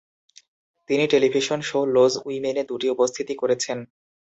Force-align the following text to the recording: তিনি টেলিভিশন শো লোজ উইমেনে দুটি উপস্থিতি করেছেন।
তিনি 0.89 1.03
টেলিভিশন 1.07 1.59
শো 1.61 1.79
লোজ 1.95 2.13
উইমেনে 2.27 2.63
দুটি 2.69 2.87
উপস্থিতি 2.89 3.33
করেছেন। 3.41 3.77